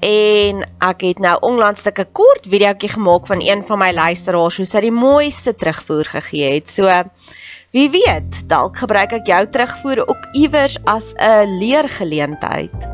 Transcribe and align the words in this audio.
en 0.00 0.62
ek 0.84 1.00
het 1.00 1.18
nou 1.18 1.36
onlangs 1.40 1.84
'n 1.84 2.12
kort 2.12 2.46
videoetjie 2.48 2.88
gemaak 2.88 3.26
van 3.26 3.40
een 3.40 3.64
van 3.66 3.78
my 3.78 3.92
luisteraars 3.92 4.56
hoe 4.56 4.66
sy 4.66 4.80
die 4.80 4.92
mooiste 4.92 5.54
terugvoer 5.54 6.04
gegee 6.04 6.54
het. 6.54 6.70
So 6.70 6.84
wie 7.70 7.90
weet, 7.90 8.48
dalk 8.48 8.76
gebruik 8.76 9.12
ek 9.12 9.26
jou 9.26 9.46
terugvoer 9.46 10.08
ook 10.08 10.28
iewers 10.32 10.78
as 10.84 11.12
'n 11.16 11.58
leergeleentheid. 11.58 12.88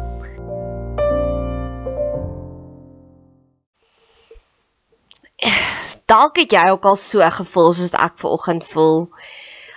Dalk 6.07 6.37
het 6.37 6.53
jy 6.53 6.71
ook 6.71 6.85
al 6.85 6.97
so 6.97 7.31
gevoel 7.31 7.73
soos 7.73 7.91
ek 7.91 8.13
vanoggend 8.17 8.65
voel. 8.65 9.09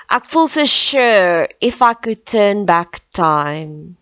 Ek 0.07 0.25
voel 0.25 0.47
so 0.47 0.65
sure 0.65 1.49
if 1.59 1.81
I 1.81 1.93
could 1.93 2.25
turn 2.25 2.65
back 2.65 2.99
time 3.11 3.97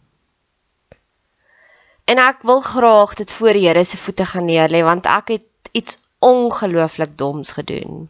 En 2.05 2.19
ek 2.19 2.41
wil 2.41 2.61
graag 2.61 3.13
dit 3.15 3.31
voor 3.31 3.53
die 3.53 3.67
Here 3.67 3.83
se 3.83 3.97
voete 3.97 4.25
gaan 4.25 4.45
neerlê 4.45 4.83
want 4.83 5.05
ek 5.05 5.27
het 5.27 5.71
iets 5.71 5.97
ongelooflik 6.19 7.17
doms 7.17 7.51
gedoen 7.51 8.09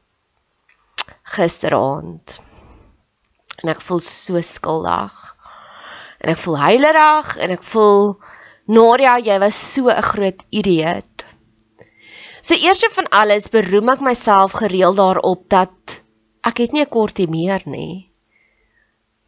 gisteraand. 1.23 2.41
En 3.61 3.69
ek 3.73 3.81
voel 3.81 4.01
so 4.03 4.41
skuldig. 4.41 5.13
En 6.19 6.33
ek 6.33 6.41
voel 6.43 6.57
heilerig 6.59 7.35
en 7.37 7.53
ek 7.55 7.63
voel 7.73 8.15
Nadia, 8.65 9.17
jy 9.19 9.37
was 9.43 9.57
so 9.73 9.89
'n 9.91 10.01
groot 10.01 10.43
idioot. 10.49 11.25
So 12.41 12.55
eerste 12.55 12.89
van 12.91 13.07
alles 13.09 13.49
beroem 13.49 13.89
ek 13.89 14.01
myself 14.01 14.51
gereeld 14.59 14.97
daarop 14.97 15.49
dat 15.49 16.01
ek 16.43 16.57
het 16.57 16.71
nie 16.71 16.83
'n 16.83 16.89
kortie 16.89 17.27
meer 17.27 17.61
nie. 17.65 18.11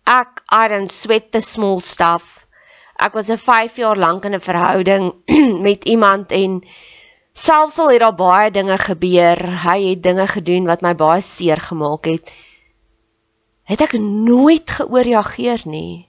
Ek 0.05 0.41
I 0.51 0.67
don't 0.67 0.91
sweat 0.91 1.31
the 1.31 1.41
small 1.41 1.81
stuff 1.81 2.44
Ek 2.95 3.13
was 3.13 3.29
'n 3.29 3.37
5 3.37 3.75
jaar 3.75 3.97
lank 3.97 4.25
in 4.25 4.35
'n 4.35 4.39
verhouding 4.39 5.13
met 5.67 5.83
iemand 5.83 6.31
en 6.31 6.63
selfs 7.33 7.79
al 7.79 7.89
het 7.91 7.99
daar 7.99 8.15
baie 8.15 8.51
dinge 8.51 8.77
gebeur, 8.77 9.39
hy 9.67 9.89
het 9.89 10.03
dinge 10.03 10.27
gedoen 10.27 10.65
wat 10.65 10.81
my 10.81 10.95
baie 10.95 11.21
seer 11.21 11.59
gemaak 11.59 12.05
het, 12.05 12.31
het 13.63 13.81
ek 13.81 13.97
nooit 13.99 14.69
geoorreageer 14.69 15.61
nie. 15.65 16.07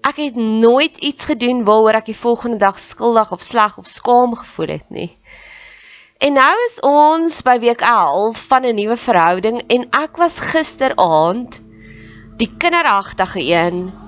Ek 0.00 0.16
het 0.16 0.36
nooit 0.36 0.96
iets 0.96 1.24
gedoen 1.24 1.64
waaroor 1.64 2.00
ek 2.00 2.08
die 2.08 2.16
volgende 2.16 2.56
dag 2.56 2.78
skuldig 2.80 3.32
of 3.32 3.42
sleg 3.42 3.78
of 3.78 3.86
skaam 3.86 4.34
gevoel 4.34 4.72
het 4.78 4.90
nie. 4.90 5.10
En 6.18 6.32
nou 6.32 6.54
is 6.66 6.80
ons 6.80 7.42
by 7.42 7.58
week 7.60 7.84
11 7.84 8.40
van 8.48 8.64
'n 8.64 8.74
nuwe 8.74 8.96
verhouding 8.96 9.62
en 9.68 9.88
ek 9.90 10.16
was 10.16 10.40
gisteraand 10.40 11.60
die 12.38 12.50
kinderagtige 12.56 13.42
een 13.42 14.07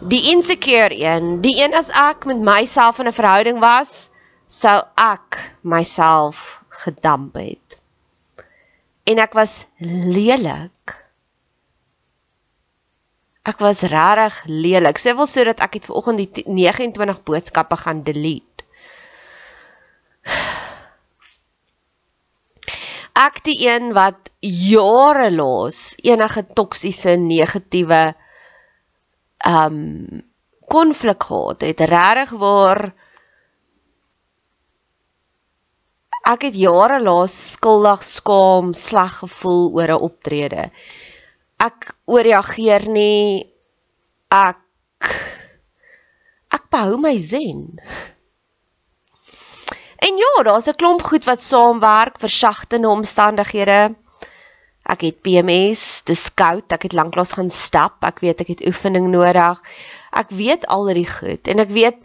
die 0.00 0.30
insecure 0.30 0.94
een, 0.94 1.40
die 1.42 1.56
een 1.62 1.74
as 1.74 1.90
ek 1.90 2.24
met 2.28 2.38
myself 2.38 2.98
in 2.98 3.08
'n 3.08 3.12
verhouding 3.12 3.58
was, 3.58 4.08
sou 4.46 4.82
ek 4.94 5.38
myself 5.62 6.62
gedamp 6.68 7.34
het. 7.34 7.78
En 9.04 9.18
ek 9.18 9.32
was 9.32 9.66
lelik. 9.78 10.94
Ek 13.42 13.58
was 13.58 13.80
regtig 13.80 14.44
lelik. 14.46 14.98
Sê 14.98 15.16
wel 15.16 15.26
sodat 15.26 15.60
ek 15.60 15.74
het 15.74 15.86
vanoggend 15.88 16.34
die 16.34 16.44
29 16.46 17.22
boodskappe 17.22 17.76
gaan 17.76 18.02
delete. 18.02 18.64
Ek 23.18 23.40
die 23.42 23.66
een 23.66 23.92
wat 23.96 24.30
jare 24.44 25.30
laas 25.32 25.96
enige 26.06 26.44
toksiese 26.54 27.16
negatiewe 27.16 28.14
um 29.48 30.22
konflik 30.68 31.22
gehad 31.22 31.60
het. 31.64 31.80
Regtig 31.80 32.30
waar 32.38 32.92
ek 36.28 36.44
het 36.50 36.56
jare 36.60 37.00
laas 37.00 37.34
skuldig 37.56 38.04
skaam 38.04 38.74
sleg 38.76 39.14
gevoel 39.22 39.72
oor 39.72 39.92
'n 39.94 40.04
optrede. 40.08 40.70
Ek 41.58 41.94
ooreageer 42.04 42.88
nie. 42.88 43.48
Ek 44.30 44.60
ek 46.52 46.64
behou 46.70 46.98
my 47.00 47.16
zen. 47.16 47.80
En 49.98 50.16
ja 50.16 50.42
daar's 50.42 50.68
'n 50.68 50.76
klomp 50.76 51.02
goed 51.02 51.24
wat 51.24 51.40
saamwerk 51.40 52.20
vir 52.20 52.28
sagtende 52.28 52.88
omstandighede 52.88 53.96
Ek 54.88 55.02
het 55.04 55.18
PMS, 55.20 56.00
dis 56.08 56.22
koud, 56.32 56.64
ek 56.72 56.86
het 56.88 56.96
lanklaas 56.96 57.34
gaan 57.36 57.50
stap, 57.52 58.00
ek 58.08 58.22
weet 58.24 58.40
ek 58.40 58.54
het 58.54 58.64
oefening 58.70 59.10
nodig. 59.12 59.60
Ek 60.16 60.32
weet 60.32 60.64
al 60.72 60.88
die 60.96 61.04
goed 61.08 61.50
en 61.52 61.60
ek 61.60 61.74
weet 61.76 61.98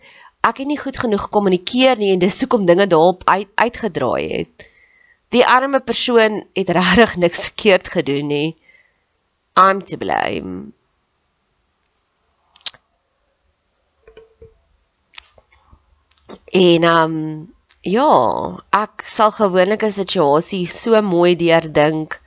ek 0.43 0.59
het 0.59 0.67
nie 0.67 0.79
goed 0.79 0.99
genoeg 0.99 1.29
gekommunikeer 1.29 1.95
nie 2.01 2.11
en 2.11 2.19
dis 2.19 2.41
hoekom 2.43 2.65
dinge 2.67 2.87
daarop 2.91 3.23
uit, 3.23 3.47
uitgedraai 3.55 4.25
het. 4.33 4.67
Die 5.31 5.45
arme 5.47 5.79
persoon 5.79 6.43
het 6.53 6.69
regtig 6.75 7.15
niks 7.23 7.47
verkeerd 7.47 7.87
gedoen 7.95 8.27
nie. 8.27 8.49
I'm 9.55 9.79
to 9.81 9.97
blame. 9.97 10.73
En 16.51 16.83
um 16.83 17.15
ja, 17.83 18.11
ek 18.71 19.07
sal 19.07 19.31
gewoonlik 19.31 19.87
'n 19.87 19.91
situasie 19.91 20.67
so 20.67 21.01
mooi 21.01 21.35
deurdink 21.35 22.19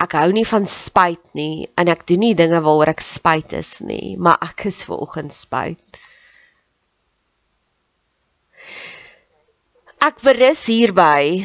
ek 0.00 0.16
hou 0.16 0.30
nie 0.32 0.46
van 0.48 0.66
spyt 0.70 1.34
nie 1.36 1.68
en 1.78 1.90
ek 1.92 2.06
doen 2.08 2.22
nie 2.24 2.36
dinge 2.38 2.60
waaroor 2.64 2.94
ek 2.94 3.04
spyt 3.04 3.52
is 3.58 3.78
nie, 3.84 4.16
maar 4.16 4.40
ek 4.46 4.66
is 4.70 4.84
vanoggend 4.88 5.34
spyt. 5.36 6.00
Ek 10.00 10.22
berus 10.24 10.64
hierby 10.70 11.44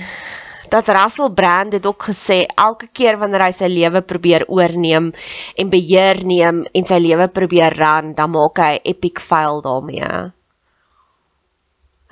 dat 0.72 0.88
Russell 0.88 1.34
Brand 1.36 1.76
dit 1.76 1.86
ook 1.86 2.08
gesê 2.10 2.46
elke 2.56 2.88
keer 2.88 3.20
wanneer 3.20 3.44
hy 3.46 3.52
sy 3.56 3.68
lewe 3.72 4.02
probeer 4.08 4.48
oorneem 4.48 5.12
en 5.60 5.74
beheer 5.74 6.24
neem 6.24 6.64
en 6.72 6.88
sy 6.88 7.02
lewe 7.04 7.28
probeer 7.36 7.76
ran, 7.76 8.14
dan 8.16 8.32
maak 8.32 8.60
hy 8.64 8.74
'n 8.80 8.88
epic 8.96 9.20
fail 9.20 9.62
daarmee. 9.62 10.32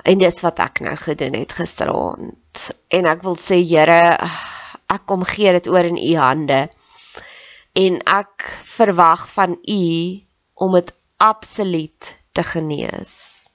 En 0.04 0.18
dis 0.20 0.40
wat 0.44 0.60
ek 0.60 0.80
nou 0.84 0.96
gedoen 1.00 1.34
het 1.40 1.52
gisteraand. 1.52 2.70
En 2.92 3.06
ek 3.06 3.22
wil 3.24 3.36
sê 3.40 3.56
Here, 3.64 4.20
ek 4.92 5.06
kom 5.06 5.24
gee 5.24 5.52
dit 5.52 5.68
oor 5.68 5.84
in 5.84 5.98
u 5.98 6.14
hande 6.16 6.68
en 7.74 7.98
ek 8.06 8.46
verwag 8.76 9.26
van 9.34 9.58
u 9.68 9.84
om 10.54 10.76
dit 10.76 10.92
absoluut 11.16 12.10
te 12.32 12.42
genees. 12.42 13.46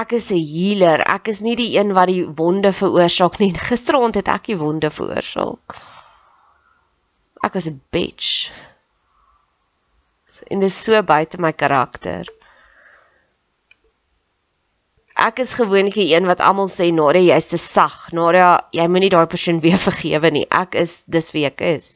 Ek 0.00 0.12
is 0.12 0.30
'n 0.30 0.40
healer. 0.40 1.00
Ek 1.04 1.28
is 1.28 1.40
nie 1.40 1.56
die 1.56 1.76
een 1.78 1.92
wat 1.92 2.08
die 2.08 2.24
wonde 2.24 2.72
veroorsaak 2.72 3.38
nie. 3.38 3.52
Gisteraand 3.70 4.14
het 4.14 4.28
ek 4.28 4.46
die 4.46 4.56
wonde 4.56 4.90
veroorsaak. 4.90 5.76
Ek 7.42 7.52
was 7.52 7.66
'n 7.68 7.80
bitch. 7.90 8.52
En 10.50 10.60
dit 10.60 10.68
is 10.68 10.82
so 10.84 11.02
buite 11.02 11.38
my 11.38 11.52
karakter 11.52 12.24
ek 15.28 15.42
is 15.44 15.56
gewoonlik 15.58 15.96
die 16.00 16.10
een 16.14 16.28
wat 16.30 16.40
almal 16.44 16.68
sê 16.72 16.90
Nadia 16.94 17.34
jy's 17.34 17.50
te 17.52 17.58
sag. 17.60 17.96
Nadia, 18.16 18.52
jy 18.72 18.86
moenie 18.88 19.12
daai 19.12 19.26
persoon 19.30 19.60
weer 19.64 19.80
vergewe 19.88 20.30
nie. 20.34 20.46
Ek 20.50 20.78
is 20.84 21.02
dis 21.06 21.32
wie 21.36 21.46
ek 21.48 21.64
is. 21.74 21.90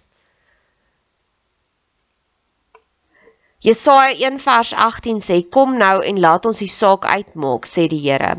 Jesaja 3.65 4.13
1 4.29 4.43
vers 4.45 4.75
18 4.77 5.23
sê 5.25 5.37
kom 5.57 5.79
nou 5.81 6.03
en 6.05 6.19
laat 6.21 6.45
ons 6.45 6.59
die 6.61 6.69
saak 6.69 7.07
uitmaak 7.09 7.65
sê 7.65 7.87
die 7.89 8.01
Here. 8.03 8.35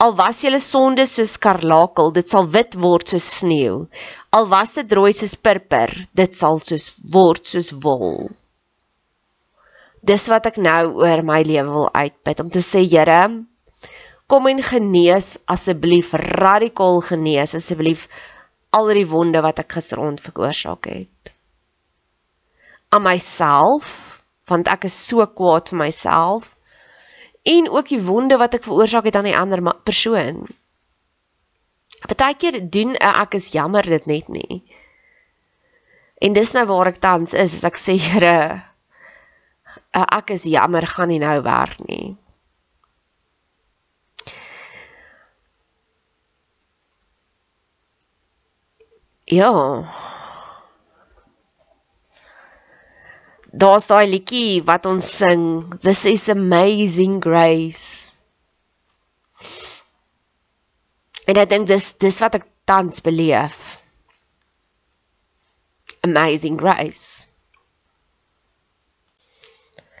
Al 0.00 0.14
was 0.16 0.40
julle 0.44 0.60
sonde 0.64 1.04
soos 1.10 1.34
skarlakel, 1.36 2.08
dit 2.16 2.28
sal 2.32 2.48
wit 2.54 2.78
word 2.80 3.12
soos 3.12 3.26
sneeu. 3.40 3.82
Al 4.32 4.48
was 4.48 4.72
dit 4.78 4.94
rooi 4.96 5.12
soos 5.18 5.36
purper, 5.36 5.92
dit 6.16 6.40
sal 6.40 6.56
soos 6.64 6.86
word 7.12 7.44
soos 7.44 7.68
wol. 7.84 8.30
Dis 10.00 10.24
wat 10.32 10.48
ek 10.48 10.56
nou 10.56 11.02
oor 11.04 11.24
my 11.32 11.42
lewe 11.44 11.76
wil 11.76 11.90
uitbid 11.92 12.40
om 12.40 12.48
te 12.56 12.64
sê 12.64 12.86
Here, 12.88 13.20
kom 14.26 14.48
en 14.50 14.62
genees 14.62 15.36
asseblief 15.44 16.12
radikaal 16.12 17.00
genees 17.10 17.54
asseblief 17.58 18.08
al 18.76 18.90
die 18.98 19.06
wonde 19.08 19.42
wat 19.44 19.62
ek 19.62 19.78
gisteraand 19.78 20.22
veroorsaak 20.24 20.90
het 20.90 21.32
aan 22.94 23.06
myself 23.06 23.88
want 24.50 24.68
ek 24.70 24.86
is 24.88 24.96
so 25.08 25.24
kwaad 25.38 25.72
vir 25.72 25.82
myself 25.86 26.52
en 27.46 27.70
ook 27.70 27.88
die 27.88 28.02
wonde 28.02 28.38
wat 28.42 28.54
ek 28.58 28.66
veroorsaak 28.66 29.06
het 29.06 29.16
aan 29.18 29.28
die 29.28 29.36
ander 29.38 29.62
persoon. 29.86 30.46
Partykeer 32.06 32.58
doen 32.74 32.96
ek 32.98 33.36
is 33.38 33.52
jammer 33.54 33.86
dit 33.86 34.06
net 34.10 34.28
nie. 34.28 34.62
En 36.18 36.34
dis 36.34 36.52
nou 36.56 36.64
waar 36.66 36.90
ek 36.90 36.98
tans 37.02 37.34
is, 37.34 37.54
as 37.54 37.66
ek 37.68 37.78
sê 37.78 37.94
Here, 38.02 38.38
uh, 39.94 40.06
ek 40.18 40.32
is 40.34 40.46
jammer, 40.50 40.86
gaan 40.90 41.12
nie 41.12 41.20
nou 41.22 41.38
werk 41.46 41.78
nie. 41.86 42.16
Ja. 49.26 49.52
Daar's 53.50 53.86
daai 53.90 54.06
liedjie 54.06 54.62
wat 54.62 54.86
ons 54.86 55.08
sing, 55.18 55.74
This 55.82 56.04
is 56.04 56.28
amazing 56.28 57.18
grace. 57.24 58.14
En 61.26 61.34
ek 61.42 61.50
dink 61.50 61.66
dis 61.66 61.88
dis 61.98 62.20
wat 62.22 62.38
ek 62.38 62.46
tans 62.70 63.02
beleef. 63.02 63.56
Amazing 66.06 66.60
grace. 66.60 67.26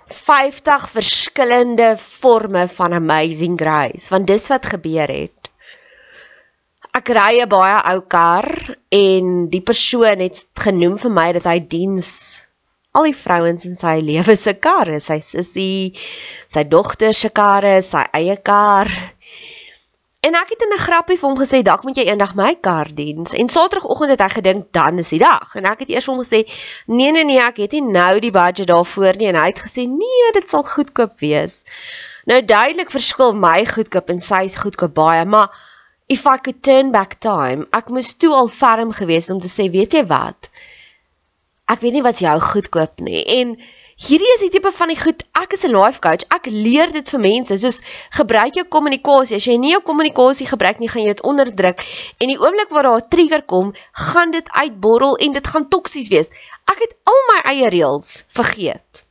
50 0.06 0.86
verskillende 0.94 1.96
forme 1.98 2.68
van 2.70 2.94
amazing 2.94 3.58
grace, 3.58 4.06
want 4.14 4.30
dis 4.30 4.46
wat 4.54 4.70
gebeur 4.76 5.10
het. 5.10 5.35
Ek 6.96 7.10
ry 7.12 7.42
'n 7.44 7.48
baie 7.52 7.80
ou 7.92 8.00
kar 8.08 8.46
en 8.98 9.26
die 9.52 9.60
persoon 9.60 10.22
het 10.24 10.38
genoem 10.56 10.94
vir 11.02 11.12
my 11.12 11.26
dat 11.36 11.48
hy 11.50 11.58
diens 11.74 12.08
al 12.96 13.08
die 13.10 13.18
vrouens 13.18 13.66
in 13.68 13.76
sy 13.76 13.98
lewe 14.00 14.36
se 14.40 14.54
karre, 14.66 15.00
sy 15.04 15.18
sussie, 15.20 15.92
sy 16.48 16.64
dogter 16.64 17.12
se 17.12 17.28
karre, 17.40 17.74
sy 17.84 18.06
eie 18.16 18.38
kar. 18.40 18.88
En 20.24 20.38
ek 20.40 20.54
het 20.54 20.64
in 20.64 20.72
'n 20.72 20.84
grappie 20.86 21.18
vir 21.20 21.28
hom 21.28 21.38
gesê, 21.42 21.62
"Dalk 21.62 21.84
moet 21.84 22.00
jy 22.00 22.06
eendag 22.08 22.34
my 22.34 22.54
kar 22.54 22.88
diens." 22.88 23.34
En 23.34 23.48
Saterdagoggend 23.48 24.10
het 24.16 24.24
hy 24.24 24.30
gedink, 24.38 24.72
"Dan 24.72 24.98
is 24.98 25.12
die 25.12 25.20
dag." 25.20 25.54
En 25.54 25.64
ek 25.66 25.80
het 25.80 25.90
eers 25.90 26.06
hom 26.06 26.24
gesê, 26.24 26.48
"Nee 26.86 27.12
nee 27.12 27.24
nee, 27.24 27.40
ek 27.40 27.56
het 27.56 27.72
nie 27.72 27.82
nou 27.82 28.20
die 28.20 28.32
budget 28.32 28.72
daarvoor 28.72 29.16
nie." 29.16 29.28
En 29.28 29.36
hy 29.42 29.46
het 29.46 29.60
gesê, 29.60 29.84
"Nee, 29.84 30.32
dit 30.32 30.48
sal 30.48 30.62
goedkoop 30.62 31.18
wees." 31.18 31.62
Nou 32.24 32.44
duidelik 32.44 32.90
verskil 32.90 33.34
my 33.34 33.66
goedkoop 33.66 34.08
en 34.08 34.20
sy 34.20 34.48
se 34.48 34.58
goedkoop 34.58 34.94
baie, 34.94 35.24
maar 35.24 35.50
if 36.08 36.26
I 36.26 36.36
could 36.38 36.62
turn 36.62 36.92
back 36.92 37.18
time, 37.20 37.66
ek 37.74 37.90
moes 37.90 38.12
toe 38.14 38.32
al 38.34 38.50
ferm 38.52 38.92
gewees 38.94 39.30
om 39.30 39.40
te 39.40 39.50
sê, 39.50 39.70
"Weet 39.70 39.92
jy 39.92 40.04
wat? 40.06 40.48
Ek 41.68 41.80
weet 41.80 41.94
nie 41.94 42.02
wat 42.02 42.18
jou 42.18 42.38
goedkoop 42.40 43.00
nie." 43.00 43.24
En 43.40 43.56
hierdie 43.96 44.32
is 44.34 44.40
die 44.40 44.50
tipe 44.50 44.70
van 44.72 44.88
die 44.88 45.00
goed 45.00 45.24
ek 45.34 45.52
is 45.52 45.64
'n 45.64 45.72
life 45.72 46.00
coach 46.00 46.22
ek 46.30 46.46
leer 46.46 46.92
dit 46.92 47.10
vir 47.10 47.20
mense. 47.20 47.58
Soos 47.58 47.80
gebruik 48.10 48.54
jou 48.54 48.64
kommunikasie. 48.64 49.36
As 49.36 49.46
jy 49.46 49.56
nie 49.56 49.72
jou 49.72 49.80
kommunikasie 49.80 50.46
gebruik 50.46 50.78
nie 50.78 50.88
gaan 50.88 51.02
jy 51.02 51.08
dit 51.08 51.22
onderdruk. 51.22 51.82
En 52.20 52.28
die 52.28 52.38
oomblik 52.38 52.70
waar 52.70 52.82
daar 52.82 53.00
'n 53.02 53.08
trigger 53.08 53.42
kom 53.42 53.74
gaan 53.92 54.30
dit 54.30 54.48
uitborrel 54.50 55.16
en 55.16 55.32
dit 55.32 55.46
gaan 55.46 55.68
toksies 55.68 56.08
wees. 56.08 56.30
Ek 56.70 56.78
het 56.78 56.94
al 57.04 57.20
my 57.32 57.40
eie 57.50 57.68
reëls 57.68 58.24
vergeet. 58.28 59.04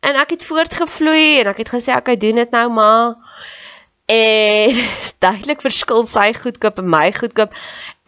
En 0.00 0.14
ek 0.16 0.30
het 0.30 0.44
voortgevloei 0.44 1.40
en 1.40 1.46
ek 1.46 1.56
het 1.58 1.68
gesê 1.68 1.90
ek 1.94 2.20
doen 2.20 2.34
dit 2.34 2.50
nou 2.50 2.68
maar 2.70 3.16
en 4.08 4.78
duidelik 5.24 5.60
verskil 5.60 6.06
sy 6.08 6.30
goedkoop 6.36 6.80
en 6.80 6.88
my 6.88 7.10
goedkoop 7.12 7.52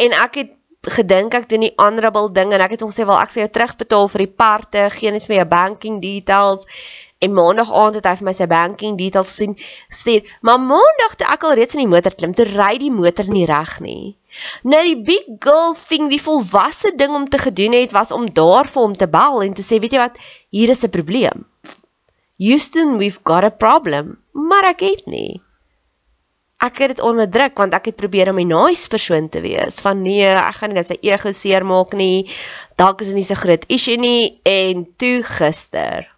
en 0.01 0.17
ek 0.25 0.41
het 0.41 0.57
gedink 0.89 1.35
ek 1.37 1.49
doen 1.51 1.67
die 1.67 1.75
honorable 1.77 2.31
ding 2.33 2.55
en 2.57 2.63
ek 2.65 2.73
het 2.77 2.85
hom 2.85 2.93
sê 2.95 3.05
wel 3.05 3.21
ek 3.21 3.33
sê 3.33 3.43
jou 3.43 3.51
terugbetaal 3.53 4.09
vir 4.09 4.23
die 4.25 4.33
parte, 4.43 4.87
geen 4.97 5.17
eens 5.17 5.29
meer 5.29 5.43
jou 5.43 5.51
banking 5.51 6.01
details. 6.01 6.65
En 7.21 7.35
maandag 7.37 7.69
aand 7.77 7.99
het 7.99 8.07
hy 8.09 8.15
vir 8.17 8.27
my 8.31 8.33
sy 8.33 8.47
banking 8.49 8.95
details 8.97 9.29
gesien 9.29 9.59
stuur. 9.93 10.25
Maar 10.41 10.63
maandag 10.63 11.19
toe 11.21 11.27
ek 11.29 11.45
al 11.45 11.53
reeds 11.59 11.77
in 11.77 11.83
die 11.83 11.91
motor 11.93 12.17
klim, 12.17 12.33
toe 12.33 12.47
ry 12.49 12.79
die 12.81 12.89
motor 12.95 13.29
nie 13.29 13.45
reg 13.51 13.75
nie. 13.85 14.15
Nou 14.65 14.81
die 14.87 14.97
big 15.05 15.29
girl 15.45 15.77
thing, 15.77 16.09
die 16.09 16.23
volwasse 16.23 16.95
ding 16.97 17.13
om 17.13 17.29
te 17.29 17.43
gedoen 17.43 17.77
het 17.77 17.93
was 17.93 18.15
om 18.17 18.25
daar 18.33 18.71
vir 18.73 18.83
hom 18.87 18.97
te 18.97 19.11
bel 19.11 19.45
en 19.45 19.53
te 19.53 19.67
sê, 19.67 19.83
weet 19.85 19.99
jy 19.99 20.01
wat, 20.01 20.17
hier 20.49 20.73
is 20.73 20.81
'n 20.85 20.95
probleem. 20.97 21.45
Houston, 22.41 22.97
we've 22.97 23.21
got 23.23 23.45
a 23.45 23.53
problem. 23.53 24.17
Maar 24.33 24.73
ek 24.73 24.81
het 24.81 25.07
nie 25.07 25.43
ek 26.61 26.79
het 26.83 26.93
dit 26.95 27.01
onderdruk 27.01 27.57
want 27.59 27.75
ek 27.75 27.91
het 27.91 27.97
probeer 27.97 28.31
om 28.31 28.41
'n 28.41 28.53
nice 28.53 28.89
persoon 28.89 29.29
te 29.29 29.41
wees. 29.41 29.81
Van 29.81 30.03
nee, 30.03 30.27
ek 30.27 30.55
gaan 30.61 30.69
nie 30.69 30.81
net 30.81 30.87
sy 30.87 30.99
ego 31.01 31.33
seermaak 31.33 31.93
nie. 31.93 32.31
Dalk 32.77 33.01
is 33.01 33.07
dit 33.09 33.17
nie 33.17 33.25
so 33.25 33.35
groot 33.35 33.65
issue 33.69 33.97
nie 33.97 34.41
en 34.45 34.87
toe 34.97 35.23
gister 35.23 36.09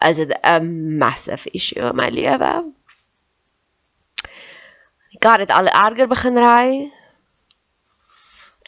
is 0.00 0.16
dit 0.16 0.38
'n 0.42 0.98
massive 0.98 1.50
issue 1.52 1.88
in 1.90 1.96
my 1.96 2.08
lewe. 2.08 2.72
Ek 5.14 5.24
het 5.24 5.38
dit 5.38 5.50
al 5.50 5.66
erger 5.66 6.06
begin 6.06 6.36
ry. 6.36 6.92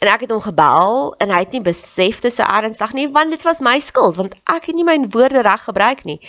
En 0.01 0.07
ek 0.07 0.21
het 0.21 0.31
hom 0.31 0.41
gebel 0.41 1.15
en 1.17 1.29
hy 1.29 1.39
het 1.39 1.51
nie 1.51 1.61
besef 1.61 2.19
dit 2.21 2.33
so 2.33 2.43
ernstig 2.43 2.93
nie 2.93 3.07
want 3.11 3.31
dit 3.31 3.43
was 3.43 3.59
my 3.59 3.79
skuld 3.79 4.15
want 4.15 4.33
ek 4.49 4.65
het 4.65 4.75
nie 4.75 4.83
my 4.83 4.97
woorde 5.13 5.41
reg 5.41 5.63
gebruik 5.63 6.03
nie. 6.03 6.19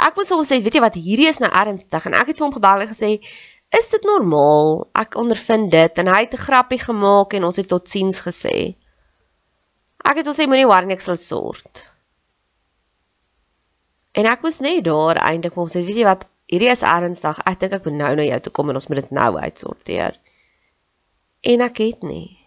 Ek 0.00 0.16
moes 0.16 0.30
hom 0.32 0.44
sê, 0.44 0.62
weet 0.62 0.74
jy 0.74 0.80
wat, 0.80 0.94
hierdie 0.94 1.28
is 1.28 1.38
nou 1.38 1.50
ernstig 1.52 2.06
en 2.06 2.14
ek 2.14 2.26
het 2.26 2.38
vir 2.38 2.46
hom 2.46 2.54
gebel 2.56 2.80
en 2.80 2.88
gesê 2.88 3.20
is 3.68 3.88
dit 3.92 4.04
normaal? 4.04 4.86
Ek 4.96 5.16
ondervind 5.20 5.70
dit 5.72 6.00
en 6.00 6.08
hy 6.08 6.20
het 6.24 6.34
'n 6.34 6.44
grappie 6.46 6.80
gemaak 6.80 7.32
en 7.32 7.44
ons 7.44 7.56
het 7.56 7.68
totsiens 7.68 8.20
gesê. 8.20 8.74
Ek 10.04 10.16
het 10.16 10.26
hom 10.26 10.34
sê 10.34 10.46
moenie 10.46 10.66
worry 10.66 10.92
ek 10.92 11.00
sal 11.00 11.16
sort. 11.16 11.90
En 14.12 14.26
ek 14.26 14.42
was 14.42 14.58
net 14.58 14.84
daar 14.84 15.16
eintlik 15.16 15.56
om 15.56 15.68
sê, 15.68 15.84
weet 15.84 16.00
jy 16.00 16.04
wat, 16.04 16.24
hierdie 16.46 16.70
is 16.72 16.82
ernstig. 16.82 17.38
Ek 17.44 17.60
dink 17.60 17.72
ek 17.72 17.84
moet 17.84 17.98
nou 17.98 18.14
na 18.16 18.22
jou 18.22 18.40
toe 18.40 18.52
kom 18.52 18.70
en 18.70 18.74
ons 18.80 18.88
moet 18.88 19.02
dit 19.02 19.10
nou 19.10 19.36
uitsorteer. 19.36 20.16
En 21.42 21.60
ek 21.60 21.78
het 21.78 22.02
nie. 22.02 22.38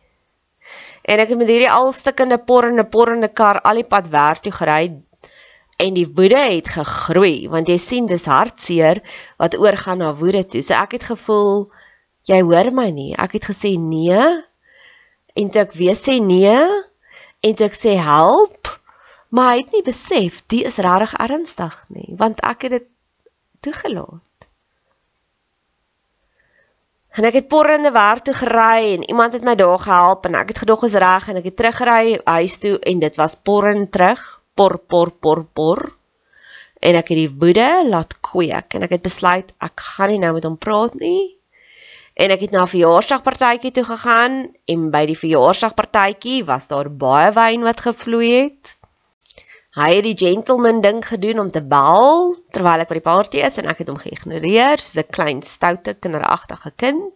En 1.03 1.19
ek 1.19 1.29
het 1.29 1.37
met 1.37 1.47
hierdie 1.47 1.71
alstikkende 1.71 2.37
porrende 2.37 2.83
porrende 2.83 3.27
kar 3.27 3.61
al 3.61 3.79
die 3.81 3.87
pad 3.87 4.09
werk 4.09 4.43
toe 4.43 4.51
gery 4.51 5.01
en 5.81 5.95
die 5.97 6.07
woede 6.15 6.39
het 6.39 6.69
gegroei 6.75 7.49
want 7.49 7.69
jy 7.71 7.77
sien 7.81 8.07
dis 8.09 8.27
hartseer 8.29 9.01
wat 9.41 9.57
oorgaan 9.57 10.01
na 10.03 10.13
woede 10.15 10.43
toe. 10.45 10.61
So 10.61 10.77
ek 10.77 10.97
het 10.99 11.09
gevoel 11.09 11.71
jy 12.29 12.41
hoor 12.45 12.69
my 12.75 12.89
nie. 12.93 13.11
Ek 13.17 13.37
het 13.39 13.49
gesê 13.49 13.73
nee 13.81 14.21
en 15.33 15.49
toe 15.49 15.63
ek 15.65 15.77
weer 15.79 15.97
sê 15.97 16.19
nee 16.21 16.57
en 17.41 17.55
toe 17.57 17.65
ek 17.65 17.77
sê 17.77 17.95
help, 17.97 18.69
maar 19.33 19.53
hy 19.53 19.61
het 19.63 19.71
nie 19.73 19.85
besef 19.85 20.41
die 20.53 20.65
is 20.69 20.77
regtig 20.83 21.15
ernstig 21.17 21.77
nie 21.89 22.11
want 22.19 22.43
ek 22.45 22.67
het 22.67 22.77
dit 22.77 22.89
toegelaat. 23.65 24.27
En 27.11 27.25
ek 27.27 27.41
het 27.41 27.49
porrende 27.51 27.91
werk 27.91 28.23
toe 28.23 28.33
gery 28.37 28.93
en 28.93 29.09
iemand 29.09 29.33
het 29.33 29.43
my 29.43 29.57
daar 29.59 29.81
gehelp 29.81 30.29
en 30.29 30.37
ek 30.39 30.53
het 30.53 30.61
gedog 30.63 30.85
is 30.87 30.95
reg 30.95 31.27
en 31.27 31.41
ek 31.41 31.49
het 31.49 31.57
teruggery 31.59 32.21
huis 32.23 32.59
toe 32.61 32.77
en 32.79 33.01
dit 33.01 33.19
was 33.19 33.35
porrend 33.35 33.91
terug 33.91 34.40
por 34.61 34.77
por 34.77 35.09
por 35.17 35.45
por 35.57 35.79
en 36.81 36.97
ek 36.97 37.07
het 37.13 37.19
die 37.19 37.29
woede 37.41 37.69
laat 37.87 38.13
kweek 38.25 38.75
en 38.77 38.85
ek 38.85 38.97
het 38.97 39.05
besluit 39.05 39.53
ek 39.61 39.81
gaan 39.93 40.11
nie 40.13 40.19
nou 40.21 40.33
met 40.37 40.45
hom 40.45 40.57
praat 40.61 40.97
nie. 41.01 41.37
En 42.21 42.33
ek 42.33 42.43
het 42.45 42.53
na 42.53 42.65
'n 42.65 42.73
verjaarsdagpartytjie 42.73 43.71
toe 43.73 43.85
gegaan 43.87 44.35
en 44.73 44.89
by 44.93 45.05
die 45.09 45.17
verjaarsdagpartytjie 45.17 46.43
was 46.45 46.67
daar 46.67 46.89
baie 46.89 47.31
wyn 47.33 47.65
wat 47.65 47.81
gevloei 47.87 48.29
het. 48.33 48.75
Hy 49.77 49.89
het 49.95 50.03
die 50.03 50.17
gentleman 50.17 50.81
ding 50.81 51.01
gedoen 51.07 51.39
om 51.39 51.51
te 51.51 51.61
bel 51.61 52.35
terwyl 52.51 52.83
ek 52.83 52.89
by 52.89 52.99
die 52.99 53.09
party 53.09 53.45
is 53.47 53.57
en 53.57 53.69
ek 53.69 53.81
het 53.81 53.89
hom 53.89 53.97
geïgnoreer 53.97 54.77
soos 54.77 55.01
'n 55.01 55.09
klein 55.09 55.41
stoute 55.41 55.93
kinderagtige 55.93 56.71
kind. 56.75 57.13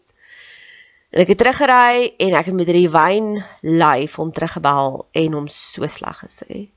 En 1.12 1.22
ek 1.22 1.28
het 1.28 1.38
teruggery 1.38 2.14
en 2.18 2.34
ek 2.34 2.46
het 2.46 2.56
met 2.56 2.68
die 2.68 2.90
wyn 2.90 3.44
live 3.62 4.22
hom 4.22 4.32
teruggebel 4.32 5.06
en 5.12 5.34
hom 5.34 5.48
so 5.48 5.86
sleg 5.88 6.26
gesê 6.26 6.75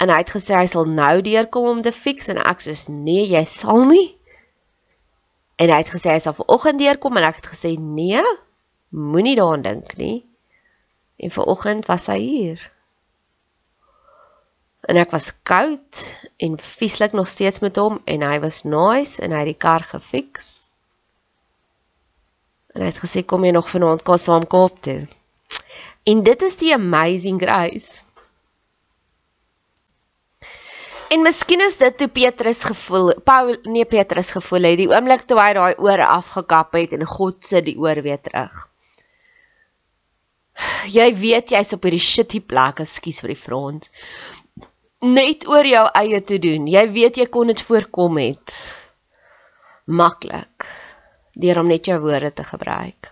en 0.00 0.08
hy 0.08 0.22
het 0.22 0.32
gesê 0.32 0.56
hy 0.56 0.66
sal 0.70 0.88
nou 0.88 1.20
deurkom 1.24 1.66
om 1.74 1.82
te 1.84 1.92
fix 1.92 2.30
en 2.32 2.40
ek 2.40 2.62
sê 2.64 2.74
nee, 2.88 3.26
jy 3.28 3.44
sal 3.48 3.84
nie. 3.90 4.06
En 5.60 5.68
hy 5.68 5.80
het 5.82 5.92
gesê 5.92 6.14
hy 6.14 6.20
sal 6.24 6.36
vanoggend 6.38 6.80
deurkom 6.80 7.20
en 7.20 7.26
ek 7.28 7.42
het 7.42 7.50
gesê 7.52 7.74
nee, 7.76 8.22
moenie 8.96 9.36
daaraan 9.36 9.66
dink 9.66 9.92
nie. 10.00 10.22
En 11.20 11.34
vanoggend 11.34 11.88
was 11.90 12.08
hy 12.08 12.16
hier. 12.22 12.62
En 14.88 14.96
ek 14.96 15.12
was 15.12 15.28
koud 15.44 16.00
en 16.40 16.56
vieslik 16.64 17.12
nog 17.12 17.28
steeds 17.28 17.60
met 17.60 17.76
hom 17.76 18.00
en 18.08 18.24
hy 18.24 18.40
was 18.40 18.62
nice 18.64 19.20
en 19.20 19.36
hy 19.36 19.44
het 19.44 19.52
die 19.52 19.60
kar 19.68 19.84
gefix. 19.84 20.56
En 22.72 22.86
hy 22.86 22.88
het 22.88 23.02
gesê 23.02 23.20
kom 23.26 23.44
jy 23.44 23.52
nog 23.52 23.68
vanaand 23.68 24.06
kos 24.06 24.24
saam 24.30 24.48
koop 24.48 24.80
toe. 24.80 25.02
En 26.08 26.22
dit 26.24 26.42
is 26.48 26.56
die 26.56 26.72
amazing 26.72 27.36
grace. 27.42 28.00
En 31.10 31.24
miskien 31.26 31.62
is 31.64 31.76
dit 31.80 31.96
toe 31.98 32.06
Petrus 32.08 32.62
gevoel, 32.68 33.12
Paul 33.26 33.56
nee 33.66 33.84
Petrus 33.84 34.30
gevoel 34.30 34.68
het, 34.68 34.76
die 34.78 34.90
oomblik 34.92 35.24
toe 35.26 35.40
hy 35.40 35.52
daai 35.56 35.72
oor 35.82 36.02
afgekap 36.06 36.76
het 36.78 36.94
en 36.94 37.06
God 37.08 37.42
se 37.46 37.62
die 37.66 37.74
oor 37.82 37.98
weer 38.04 38.20
terug. 38.22 38.68
Jy 40.92 41.08
weet 41.18 41.50
jy's 41.50 41.74
op 41.74 41.86
hierdie 41.86 42.02
shitty 42.04 42.40
plek, 42.46 42.82
ekskuus 42.84 43.22
vir 43.24 43.32
die 43.34 43.40
front. 43.42 43.88
Net 45.02 45.46
oor 45.48 45.66
jou 45.66 45.82
eie 45.98 46.20
te 46.22 46.38
doen. 46.38 46.68
Jy 46.70 46.84
weet 46.94 47.18
jy 47.18 47.26
kon 47.32 47.50
dit 47.50 47.62
voorkom 47.64 48.20
het. 48.20 48.54
Maklik 49.90 50.68
deur 51.40 51.62
om 51.62 51.70
net 51.70 51.88
jou 51.88 51.96
woorde 52.02 52.30
te 52.36 52.44
gebruik. 52.44 53.10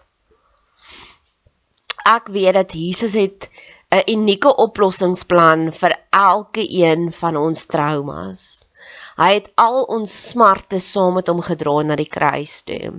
Ek 2.09 2.29
weet 2.33 2.55
dat 2.57 2.75
Jesus 2.77 3.15
het 3.19 3.49
'n 3.97 4.03
unieke 4.13 4.51
oplossingsplan 4.65 5.71
vir 5.73 5.93
elke 6.13 6.65
een 6.81 7.13
van 7.13 7.37
ons 7.37 7.67
traumas. 7.67 8.43
Hy 9.17 9.31
het 9.35 9.49
al 9.57 9.83
ons 9.97 10.17
smarte 10.29 10.79
saam 10.79 11.17
met 11.19 11.31
hom 11.33 11.41
gedra 11.47 11.81
na 11.83 11.97
die 11.97 12.11
kruis 12.17 12.61
toe. 12.69 12.93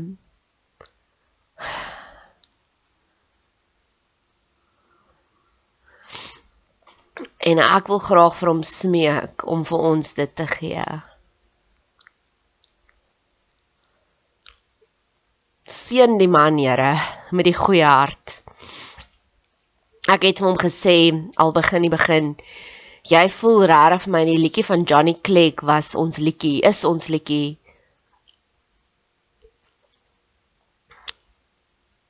En 7.52 7.62
ek 7.68 7.94
wil 7.94 8.02
graag 8.10 8.36
vir 8.42 8.52
hom 8.54 8.66
smeek 8.74 9.46
om 9.46 9.64
vir 9.70 9.86
ons 9.94 10.14
dit 10.18 10.36
te 10.42 10.50
gee. 10.58 10.90
Seën 15.70 16.18
die 16.18 16.28
man, 16.28 16.58
Here, 16.58 16.96
met 17.32 17.46
die 17.46 17.54
goeie 17.54 17.86
hart. 17.86 18.40
Ek 20.10 20.24
het 20.26 20.40
vir 20.42 20.48
hom 20.48 20.58
gesê 20.58 20.98
al 21.44 21.52
begin 21.54 21.84
die 21.86 21.94
begin. 21.94 22.30
Jy 23.10 23.28
voel 23.34 23.66
regtig 23.70 24.06
vir 24.06 24.14
my 24.16 24.22
die 24.26 24.40
liedjie 24.42 24.64
van 24.66 24.86
Johnny 24.92 25.14
Clegg 25.28 25.62
was 25.70 25.94
ons 26.04 26.18
liedjie, 26.18 26.64
is 26.66 26.82
ons 26.90 27.10
liedjie. 27.14 27.60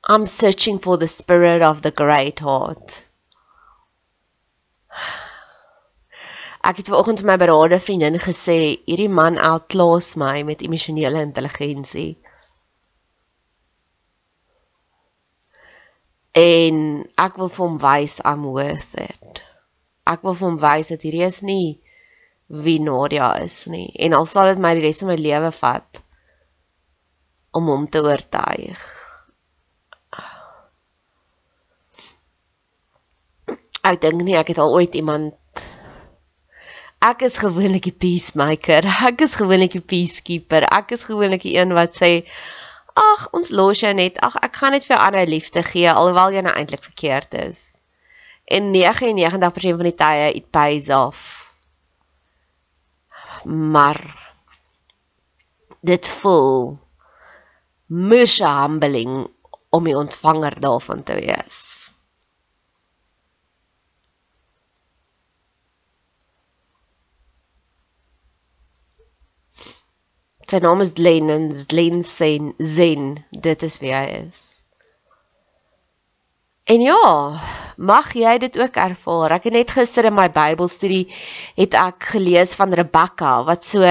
I'm 0.07 0.25
searching 0.25 0.79
for 0.79 0.97
the 0.97 1.07
spirit 1.07 1.61
of 1.61 1.83
the 1.83 1.91
great 1.91 2.39
heart. 2.39 3.05
Ek 6.69 6.79
het 6.79 6.89
vanoggend 6.91 7.21
vir 7.21 7.27
my 7.29 7.37
berade 7.41 7.77
vriendin 7.83 8.17
gesê, 8.23 8.57
hierdie 8.87 9.11
man 9.11 9.37
outlaws 9.37 10.15
my 10.19 10.41
met 10.47 10.63
emosionele 10.65 11.21
intelligensie. 11.27 12.15
En 16.39 16.81
ek 17.19 17.37
wil 17.41 17.51
vir 17.51 17.65
hom 17.65 17.77
wys 17.83 18.19
I'm 18.23 18.45
worth 18.55 18.95
it. 19.01 19.41
Ek 20.09 20.23
wil 20.25 20.37
vir 20.37 20.47
hom 20.47 20.59
wys 20.61 20.91
dat 20.93 21.05
hierdie 21.05 21.25
is 21.27 21.41
nie 21.45 21.79
wie 22.49 22.79
Nadia 22.81 23.33
is 23.45 23.67
nie 23.69 23.91
en 24.01 24.15
al 24.17 24.25
sal 24.29 24.49
dit 24.49 24.61
my 24.61 24.71
die 24.77 24.81
res 24.87 25.03
van 25.03 25.11
my 25.11 25.17
lewe 25.21 25.51
vat 25.53 25.99
om 27.59 27.69
hom 27.69 27.85
te 27.93 28.01
oortuig. 28.05 28.85
Ek 33.89 34.01
dink 34.03 34.25
nie 34.25 34.37
ek 34.37 34.53
het 34.53 34.61
al 34.61 34.73
ooit 34.75 34.97
iemand 34.97 35.35
Ek 36.99 37.21
is 37.23 37.37
gewoonlik 37.39 37.85
die 37.87 37.95
peacemaker. 37.95 38.83
Ek 39.07 39.21
is 39.23 39.37
gewoonlik 39.39 39.77
die 39.77 39.85
peacekeeper. 39.91 40.65
Ek 40.67 40.89
is 40.91 41.05
gewoonlik 41.07 41.45
die 41.45 41.53
een 41.55 41.71
wat 41.77 41.95
sê 41.95 42.09
ag, 42.93 43.27
ons 43.35 43.49
los 43.49 43.79
jou 43.79 43.93
net. 43.93 44.17
Ag, 44.25 44.35
ek 44.45 44.55
gaan 44.61 44.73
net 44.75 44.87
vir 44.87 44.97
ander 44.97 45.27
liefde 45.27 45.63
gee 45.63 45.91
alhoewel 45.91 46.33
jy 46.33 46.43
nou 46.45 46.55
eintlik 46.55 46.83
verkeerd 46.83 47.33
is. 47.33 47.83
En 48.49 48.71
99% 48.73 49.77
van 49.81 49.89
die 49.89 49.95
tye 49.95 50.31
it 50.33 50.49
pays 50.51 50.89
off. 50.89 51.45
Maar 53.45 53.99
dit 55.85 56.07
voel 56.19 56.79
moes 57.87 58.39
humbling 58.43 59.27
om 59.69 59.85
die 59.85 59.97
ontvanger 59.97 60.59
daarvan 60.59 61.03
te 61.03 61.15
wees. 61.17 61.91
Sy 70.49 70.57
naam 70.63 70.81
is 70.81 70.95
Glen 70.97 71.29
en 71.29 71.49
Glen 71.53 72.03
Zen 72.03 72.53
Zen. 72.57 73.11
Dit 73.29 73.61
is 73.67 73.75
wie 73.83 73.91
hy 73.93 74.05
is. 74.25 74.39
En 76.69 76.81
ja, 76.81 77.01
mag 77.77 78.13
jy 78.17 78.31
dit 78.41 78.57
ook 78.57 78.79
ervaar. 78.81 79.35
Ek 79.37 79.45
het 79.49 79.53
net 79.53 79.73
gister 79.73 80.05
in 80.09 80.15
my 80.17 80.27
Bybelstudie 80.33 81.05
het 81.57 81.77
ek 81.77 82.11
gelees 82.15 82.55
van 82.57 82.73
Rebekka 82.73 83.39
wat 83.45 83.65
so 83.65 83.85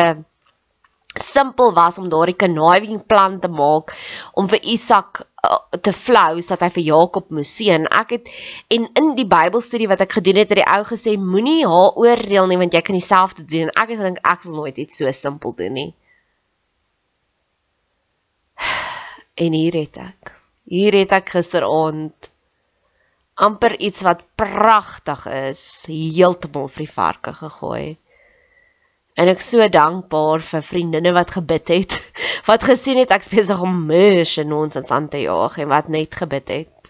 simpel 1.18 1.72
was 1.74 1.98
om 1.98 2.10
daardie 2.10 2.36
conniving 2.38 3.00
plan 3.06 3.38
te 3.42 3.50
maak 3.50 3.94
om 4.38 4.46
vir 4.50 4.62
Isak 4.74 5.22
uh, 5.22 5.58
te 5.82 5.94
flou 5.94 6.42
sodat 6.42 6.66
hy 6.66 6.70
vir 6.76 6.86
Jakob 6.90 7.30
moes 7.34 7.54
seën. 7.54 7.86
Ek 8.02 8.14
het 8.14 8.30
en 8.74 8.90
in 8.98 9.14
die 9.18 9.26
Bybelstudie 9.30 9.90
wat 9.90 10.02
ek 10.06 10.18
gedoen 10.18 10.42
het, 10.42 10.50
het 10.50 10.62
die 10.62 10.66
ou 10.66 10.82
gesê 10.90 11.14
moenie 11.18 11.64
haar 11.66 11.98
oordeel 11.98 12.50
nie 12.50 12.58
want 12.62 12.74
jy 12.74 12.82
kan 12.82 12.98
dieselfde 12.98 13.46
doen. 13.46 13.74
Ek 13.74 13.94
het 13.94 14.02
gedink 14.02 14.22
ek 14.22 14.42
sal 14.46 14.58
nooit 14.58 14.78
iets 14.78 14.98
so 15.02 15.14
simpel 15.22 15.54
doen 15.58 15.74
nie. 15.82 15.90
En 19.38 19.54
hier 19.54 19.76
het 19.78 19.96
ek. 20.02 20.32
Hier 20.68 20.96
het 20.98 21.14
ek 21.14 21.30
gisteraand 21.36 22.28
amper 23.38 23.76
iets 23.78 24.02
wat 24.02 24.24
pragtig 24.34 25.22
is, 25.30 25.62
heeltemal 25.86 26.66
vir 26.74 26.84
die 26.84 26.92
varke 26.92 27.32
gegooi. 27.36 27.96
En 29.18 29.30
ek 29.30 29.42
so 29.42 29.62
dankbaar 29.70 30.42
vir 30.42 30.64
vriendinne 30.66 31.12
wat 31.14 31.36
gebid 31.38 31.70
het, 31.70 31.98
wat 32.50 32.66
gesien 32.66 32.98
het 32.98 33.14
ek 33.14 33.28
besig 33.30 33.62
om 33.62 33.84
murs 33.86 34.34
en 34.42 34.56
ons 34.58 34.78
aan 34.82 35.08
te 35.12 35.22
jaag 35.22 35.58
en 35.62 35.70
wat 35.70 35.90
net 35.94 36.18
gebid 36.18 36.54
het. 36.54 36.87